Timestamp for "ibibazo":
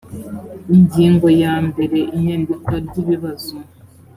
3.03-3.55